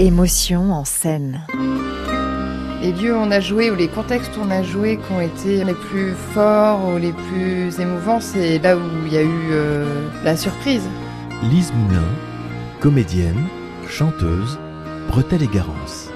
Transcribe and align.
Émotion 0.00 0.72
en 0.72 0.84
scène. 0.84 1.44
Les 2.80 2.92
lieux 2.92 3.16
où 3.16 3.18
on 3.18 3.32
a 3.32 3.40
joué 3.40 3.68
ou 3.68 3.74
les 3.74 3.88
contextes 3.88 4.36
où 4.36 4.40
on 4.46 4.50
a 4.52 4.62
joué 4.62 4.96
qui 4.96 5.12
ont 5.12 5.20
été 5.20 5.64
les 5.64 5.74
plus 5.74 6.12
forts 6.12 6.86
ou 6.88 6.98
les 6.98 7.12
plus 7.12 7.80
émouvants, 7.80 8.20
c'est 8.20 8.60
là 8.60 8.76
où 8.76 8.80
il 9.06 9.12
y 9.12 9.16
a 9.16 9.22
eu 9.22 9.48
euh, 9.50 10.08
la 10.22 10.36
surprise. 10.36 10.84
Lise 11.50 11.72
Moulin, 11.72 12.06
comédienne, 12.78 13.48
chanteuse, 13.88 14.56
bretelle 15.08 15.42
et 15.42 15.48
garance. 15.48 16.10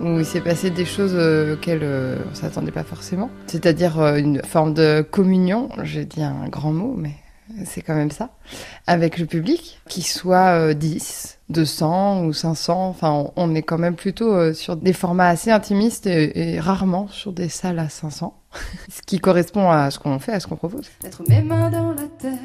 Où 0.00 0.18
il 0.18 0.24
s'est 0.24 0.40
passé 0.40 0.70
des 0.70 0.86
choses 0.86 1.14
euh, 1.14 1.52
auxquelles 1.52 1.80
euh, 1.82 2.16
on 2.32 2.34
s'attendait 2.34 2.72
pas 2.72 2.84
forcément. 2.84 3.28
C'est-à-dire 3.46 4.00
une 4.16 4.40
forme 4.42 4.72
de 4.72 5.02
communion, 5.02 5.68
j'ai 5.82 6.06
dit 6.06 6.22
un 6.22 6.48
grand 6.48 6.72
mot, 6.72 6.94
mais 6.96 7.12
c'est 7.64 7.82
quand 7.82 7.94
même 7.94 8.10
ça, 8.10 8.30
avec 8.86 9.18
le 9.18 9.26
public, 9.26 9.80
qui 9.88 10.02
soit 10.02 10.58
euh, 10.58 10.74
10, 10.74 11.38
200 11.48 12.24
ou 12.24 12.32
500. 12.32 12.88
Enfin, 12.88 13.30
on, 13.36 13.54
est 13.54 13.62
quand 13.62 13.78
même 13.78 13.96
plutôt 13.96 14.34
euh, 14.34 14.52
sur 14.52 14.76
des 14.76 14.92
formats 14.92 15.28
assez 15.28 15.50
intimistes 15.50 16.06
et, 16.06 16.54
et 16.54 16.60
rarement 16.60 17.08
sur 17.08 17.32
des 17.32 17.48
salles 17.48 17.78
à 17.78 17.88
500. 17.88 18.34
ce 18.88 19.02
qui 19.02 19.20
correspond 19.20 19.70
à 19.70 19.90
ce 19.90 19.98
qu'on 19.98 20.18
fait, 20.18 20.32
à 20.32 20.40
ce 20.40 20.46
qu'on 20.46 20.56
propose. 20.56 20.86
Mettre 21.02 21.22
mes 21.28 21.42
mains 21.42 21.70
dans 21.70 21.92
la 21.92 22.06
terre 22.18 22.38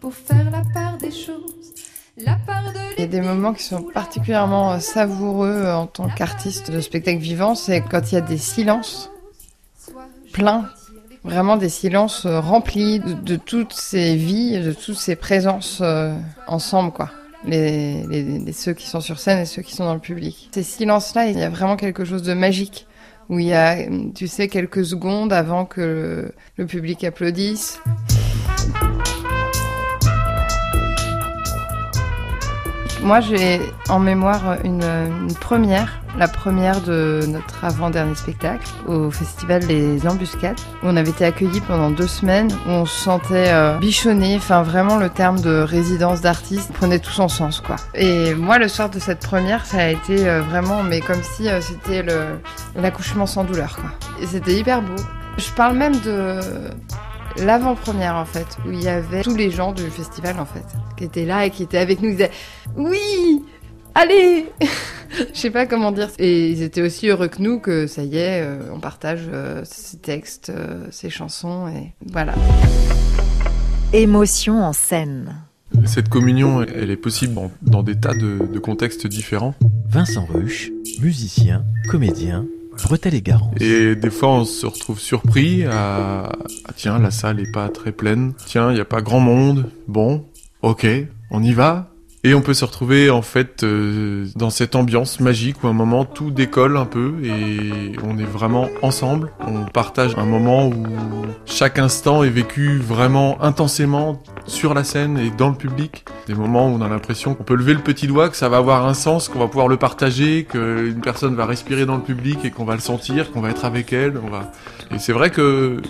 pour 0.00 0.14
faire 0.14 0.50
la 0.50 0.62
part 0.72 0.96
des 0.98 1.10
choses. 1.10 1.74
La 2.18 2.36
part 2.46 2.72
de 2.72 2.78
Il 2.96 3.00
y 3.00 3.04
a 3.04 3.08
des 3.08 3.20
moments 3.20 3.52
qui 3.52 3.64
sont 3.64 3.82
particulièrement 3.82 4.72
euh, 4.72 4.78
savoureux 4.78 5.50
euh, 5.50 5.74
en 5.74 5.86
tant 5.86 6.08
qu'artiste 6.08 6.70
de 6.70 6.80
spectacle 6.80 7.18
vivant, 7.18 7.54
c'est 7.54 7.82
quand 7.82 8.10
il 8.10 8.14
y 8.14 8.18
a 8.18 8.22
des 8.22 8.38
silences 8.38 9.10
pleins, 10.32 10.64
vraiment 11.26 11.56
des 11.56 11.68
silences 11.68 12.24
euh, 12.24 12.40
remplis 12.40 13.00
de, 13.00 13.36
toutes 13.36 13.72
ces 13.72 14.16
vies, 14.16 14.58
de 14.60 14.72
toutes 14.72 14.96
ces 14.96 15.16
présences 15.16 15.80
euh, 15.82 16.14
ensemble, 16.46 16.92
quoi. 16.92 17.10
Les, 17.44 18.52
ceux 18.52 18.72
qui 18.72 18.88
sont 18.88 19.00
sur 19.00 19.20
scène 19.20 19.40
et 19.40 19.44
ceux 19.44 19.62
qui 19.62 19.74
sont 19.74 19.84
dans 19.84 19.94
le 19.94 20.00
public. 20.00 20.48
Ces 20.52 20.62
silences-là, 20.62 21.26
il 21.26 21.38
y 21.38 21.42
a 21.42 21.50
vraiment 21.50 21.76
quelque 21.76 22.04
chose 22.04 22.22
de 22.22 22.32
magique, 22.32 22.86
où 23.28 23.38
il 23.38 23.46
y 23.46 23.52
a, 23.52 23.76
tu 24.14 24.26
sais, 24.26 24.48
quelques 24.48 24.84
secondes 24.84 25.32
avant 25.32 25.64
que 25.64 26.32
le 26.56 26.66
public 26.66 27.04
applaudisse. 27.04 27.80
Moi, 33.06 33.20
j'ai 33.20 33.60
en 33.88 34.00
mémoire 34.00 34.56
une, 34.64 34.82
première, 35.40 36.02
la 36.18 36.26
première 36.26 36.80
de 36.80 37.20
notre 37.28 37.64
avant-dernier 37.64 38.16
spectacle 38.16 38.66
au 38.88 39.12
festival 39.12 39.62
Les 39.62 40.08
Embuscades, 40.08 40.58
où 40.82 40.88
on 40.88 40.96
avait 40.96 41.10
été 41.10 41.24
accueillis 41.24 41.60
pendant 41.60 41.92
deux 41.92 42.08
semaines, 42.08 42.50
où 42.66 42.70
on 42.70 42.84
se 42.84 43.00
sentait 43.00 43.52
euh, 43.52 43.78
bichonné, 43.78 44.34
enfin 44.34 44.64
vraiment 44.64 44.96
le 44.96 45.08
terme 45.08 45.40
de 45.40 45.60
résidence 45.60 46.20
d'artiste 46.20 46.72
prenait 46.72 46.98
tout 46.98 47.12
son 47.12 47.28
sens, 47.28 47.60
quoi. 47.60 47.76
Et 47.94 48.34
moi, 48.34 48.58
le 48.58 48.66
soir 48.66 48.90
de 48.90 48.98
cette 48.98 49.20
première, 49.20 49.66
ça 49.66 49.82
a 49.82 49.88
été 49.90 50.28
euh, 50.28 50.42
vraiment, 50.42 50.82
mais 50.82 51.00
comme 51.00 51.22
si 51.22 51.48
euh, 51.48 51.60
c'était 51.60 52.04
l'accouchement 52.74 53.26
sans 53.26 53.44
douleur, 53.44 53.76
quoi. 53.76 53.90
Et 54.20 54.26
c'était 54.26 54.54
hyper 54.54 54.82
beau. 54.82 55.00
Je 55.38 55.52
parle 55.52 55.76
même 55.76 56.00
de 56.00 56.40
l'avant-première 57.44 58.16
en 58.16 58.24
fait, 58.24 58.46
où 58.66 58.70
il 58.70 58.82
y 58.82 58.88
avait 58.88 59.22
tous 59.22 59.34
les 59.34 59.50
gens 59.50 59.72
du 59.72 59.82
festival 59.90 60.38
en 60.40 60.46
fait, 60.46 60.64
qui 60.96 61.04
étaient 61.04 61.24
là 61.24 61.46
et 61.46 61.50
qui 61.50 61.62
étaient 61.62 61.78
avec 61.78 62.00
nous, 62.00 62.08
ils 62.08 62.16
disaient 62.16 62.30
oui, 62.76 63.42
allez 63.94 64.46
Je 65.34 65.38
sais 65.38 65.50
pas 65.50 65.66
comment 65.66 65.92
dire. 65.92 66.10
Et 66.18 66.50
ils 66.50 66.62
étaient 66.62 66.82
aussi 66.82 67.08
heureux 67.08 67.28
que 67.28 67.40
nous 67.40 67.60
que 67.60 67.86
ça 67.86 68.02
y 68.02 68.16
est, 68.16 68.42
euh, 68.42 68.70
on 68.72 68.80
partage 68.80 69.28
euh, 69.32 69.62
ces 69.64 69.98
textes, 69.98 70.50
euh, 70.50 70.86
ces 70.90 71.10
chansons 71.10 71.68
et 71.68 71.92
voilà. 72.10 72.34
Émotion 73.92 74.62
en 74.62 74.72
scène. 74.72 75.36
Cette 75.84 76.08
communion, 76.08 76.62
elle 76.62 76.90
est 76.90 76.96
possible 76.96 77.38
dans 77.62 77.82
des 77.82 77.96
tas 77.96 78.14
de, 78.14 78.46
de 78.52 78.58
contextes 78.58 79.06
différents? 79.06 79.54
Vincent 79.88 80.24
Ruche, 80.24 80.70
musicien, 81.00 81.64
comédien, 81.90 82.46
et 83.12 83.22
garance. 83.22 83.54
Et 83.60 83.96
des 83.96 84.10
fois, 84.10 84.30
on 84.30 84.44
se 84.44 84.66
retrouve 84.66 84.98
surpris 84.98 85.64
à, 85.64 86.28
ah, 86.28 86.72
tiens, 86.76 86.98
la 86.98 87.10
salle 87.10 87.40
est 87.40 87.52
pas 87.52 87.68
très 87.68 87.92
pleine. 87.92 88.32
Tiens, 88.46 88.70
il 88.70 88.74
n'y 88.74 88.80
a 88.80 88.84
pas 88.84 89.00
grand 89.00 89.20
monde. 89.20 89.70
Bon, 89.88 90.24
ok, 90.62 90.86
on 91.30 91.42
y 91.42 91.52
va. 91.52 91.90
Et 92.24 92.34
on 92.34 92.40
peut 92.40 92.54
se 92.54 92.64
retrouver 92.64 93.08
en 93.08 93.22
fait 93.22 93.62
euh, 93.62 94.26
dans 94.34 94.50
cette 94.50 94.74
ambiance 94.74 95.20
magique 95.20 95.62
où 95.62 95.68
à 95.68 95.70
un 95.70 95.74
moment 95.74 96.04
tout 96.04 96.32
décolle 96.32 96.76
un 96.76 96.84
peu 96.84 97.14
et 97.22 97.92
on 98.02 98.18
est 98.18 98.24
vraiment 98.24 98.68
ensemble. 98.82 99.30
On 99.46 99.64
partage 99.64 100.16
un 100.18 100.24
moment 100.24 100.66
où 100.66 100.86
chaque 101.44 101.78
instant 101.78 102.24
est 102.24 102.30
vécu 102.30 102.78
vraiment 102.78 103.40
intensément 103.44 104.20
sur 104.46 104.74
la 104.74 104.82
scène 104.82 105.18
et 105.18 105.30
dans 105.30 105.50
le 105.50 105.54
public. 105.54 106.04
Des 106.26 106.34
moments 106.34 106.68
où 106.68 106.72
on 106.72 106.80
a 106.80 106.88
l'impression 106.88 107.34
qu'on 107.34 107.44
peut 107.44 107.54
lever 107.54 107.72
le 107.72 107.80
petit 107.80 108.06
doigt, 108.06 108.28
que 108.28 108.36
ça 108.36 108.48
va 108.48 108.56
avoir 108.56 108.86
un 108.86 108.94
sens, 108.94 109.28
qu'on 109.28 109.38
va 109.38 109.46
pouvoir 109.46 109.68
le 109.68 109.76
partager, 109.76 110.44
qu'une 110.44 111.00
personne 111.00 111.36
va 111.36 111.46
respirer 111.46 111.86
dans 111.86 111.96
le 111.96 112.02
public 112.02 112.44
et 112.44 112.50
qu'on 112.50 112.64
va 112.64 112.74
le 112.74 112.80
sentir, 112.80 113.30
qu'on 113.30 113.40
va 113.40 113.50
être 113.50 113.64
avec 113.64 113.92
elle. 113.92 114.20
Et 114.90 114.98
c'est 114.98 115.12
vrai 115.12 115.30
que 115.30 115.80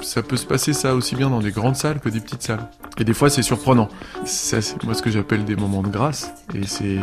ça 0.00 0.22
peut 0.22 0.36
se 0.36 0.46
passer 0.46 0.72
ça 0.72 0.94
aussi 0.94 1.16
bien 1.16 1.30
dans 1.30 1.40
des 1.40 1.50
grandes 1.50 1.76
salles 1.76 1.98
que 1.98 2.08
des 2.08 2.20
petites 2.20 2.42
salles. 2.42 2.68
Et 2.98 3.04
des 3.04 3.14
fois 3.14 3.30
c'est 3.30 3.42
surprenant. 3.42 3.88
Ça, 4.24 4.60
c'est 4.60 4.82
moi 4.84 4.94
ce 4.94 5.02
que 5.02 5.10
j'appelle 5.10 5.44
des 5.44 5.56
moments 5.56 5.82
de 5.82 5.88
grâce. 5.88 6.32
Et 6.54 6.66
c'est 6.66 6.98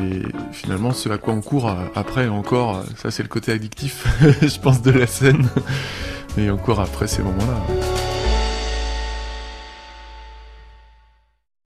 finalement 0.51 0.91
ce 0.91 1.09
à 1.09 1.17
quoi 1.17 1.33
on 1.33 1.41
court 1.41 1.69
euh, 1.69 1.75
après 1.95 2.27
encore. 2.27 2.83
Ça 2.95 3.11
c'est 3.11 3.23
le 3.23 3.29
côté 3.29 3.51
addictif, 3.51 4.07
je 4.41 4.59
pense, 4.59 4.81
de 4.81 4.91
la 4.91 5.07
scène. 5.07 5.47
Mais 6.37 6.49
on 6.49 6.57
court 6.57 6.79
après 6.79 7.07
ces 7.07 7.21
moments-là. 7.21 7.90